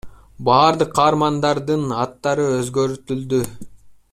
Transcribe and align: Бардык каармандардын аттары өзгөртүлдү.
Бардык 0.45 0.95
каармандардын 0.99 1.85
аттары 2.05 2.47
өзгөртүлдү. 2.57 3.43